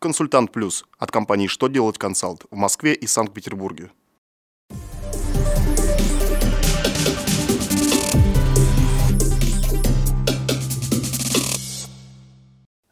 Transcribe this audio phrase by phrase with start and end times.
[0.00, 3.90] Консультант Плюс от компании «Что делать консалт» в Москве и Санкт-Петербурге.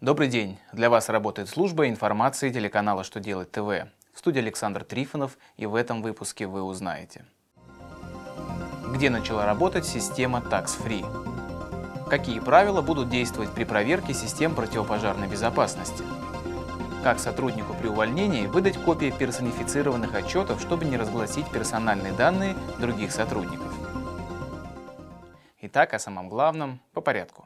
[0.01, 0.59] Добрый день!
[0.73, 3.61] Для вас работает служба информации телеканала «Что делать ТВ».
[4.13, 7.25] В студии Александр Трифонов, и в этом выпуске вы узнаете.
[8.93, 12.09] Где начала работать система Tax Free?
[12.11, 16.03] Какие правила будут действовать при проверке систем противопожарной безопасности?
[17.07, 23.73] Как сотруднику при увольнении выдать копии персонифицированных отчетов, чтобы не разгласить персональные данные других сотрудников?
[25.61, 27.45] Итак, о самом главном по порядку.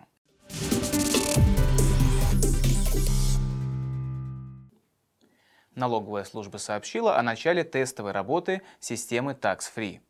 [5.75, 10.01] Налоговая служба сообщила о начале тестовой работы системы Tax Free.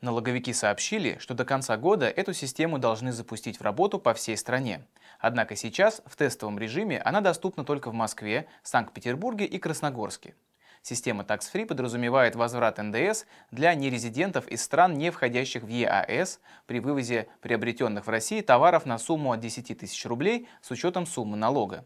[0.00, 4.86] Налоговики сообщили, что до конца года эту систему должны запустить в работу по всей стране.
[5.18, 10.34] Однако сейчас в тестовом режиме она доступна только в Москве, Санкт-Петербурге и Красногорске.
[10.82, 16.80] Система Tax Free подразумевает возврат НДС для нерезидентов из стран, не входящих в ЕАЭС, при
[16.80, 21.84] вывозе приобретенных в России товаров на сумму от 10 тысяч рублей с учетом суммы налога.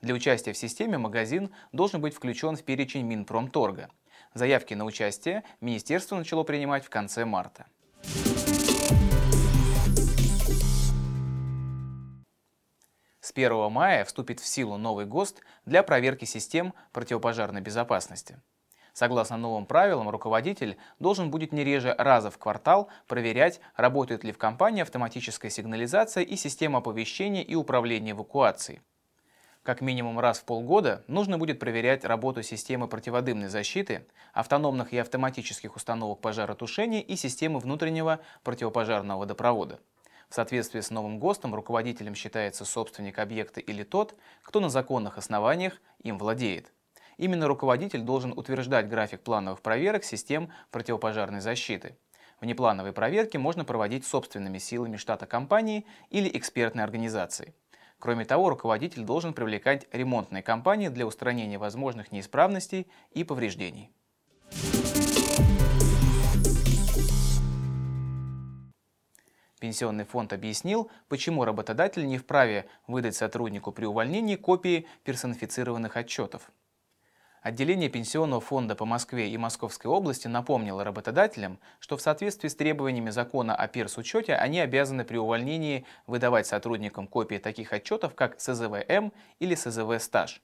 [0.00, 3.90] Для участия в системе магазин должен быть включен в перечень Минпромторга.
[4.32, 7.66] Заявки на участие министерство начало принимать в конце марта.
[13.20, 18.40] С 1 мая вступит в силу новый ГОСТ для проверки систем противопожарной безопасности.
[18.92, 24.38] Согласно новым правилам, руководитель должен будет не реже раза в квартал проверять, работает ли в
[24.38, 28.80] компании автоматическая сигнализация и система оповещения и управления эвакуацией.
[29.70, 35.76] Как минимум раз в полгода нужно будет проверять работу системы противодымной защиты, автономных и автоматических
[35.76, 39.78] установок пожаротушения и системы внутреннего противопожарного водопровода.
[40.28, 45.80] В соответствии с новым ГОСТом руководителем считается собственник объекта или тот, кто на законных основаниях
[46.02, 46.72] им владеет.
[47.16, 51.96] Именно руководитель должен утверждать график плановых проверок систем противопожарной защиты.
[52.40, 57.54] Внеплановые проверки можно проводить собственными силами штата компании или экспертной организации.
[58.00, 63.92] Кроме того, руководитель должен привлекать ремонтные компании для устранения возможных неисправностей и повреждений.
[69.60, 76.50] Пенсионный фонд объяснил, почему работодатель не вправе выдать сотруднику при увольнении копии персонифицированных отчетов.
[77.42, 83.08] Отделение Пенсионного фонда по Москве и Московской области напомнило работодателям, что в соответствии с требованиями
[83.08, 89.54] закона о персучете они обязаны при увольнении выдавать сотрудникам копии таких отчетов, как СЗВМ или
[89.54, 90.42] СЗВ-стаж.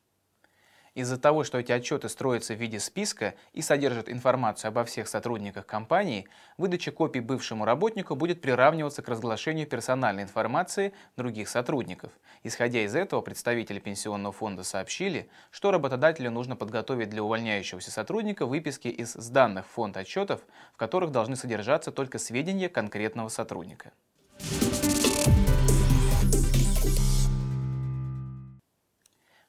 [0.96, 5.66] Из-за того, что эти отчеты строятся в виде списка и содержат информацию обо всех сотрудниках
[5.66, 6.26] компании,
[6.56, 12.12] выдача копий бывшему работнику будет приравниваться к разглашению персональной информации других сотрудников.
[12.44, 18.88] Исходя из этого, представители пенсионного фонда сообщили, что работодателю нужно подготовить для увольняющегося сотрудника выписки
[18.88, 20.40] из сданных фонд отчетов,
[20.72, 23.92] в которых должны содержаться только сведения конкретного сотрудника.